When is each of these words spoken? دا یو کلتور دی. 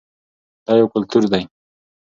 دا 0.65 0.73
یو 0.79 0.87
کلتور 0.93 1.23
دی. 1.31 1.43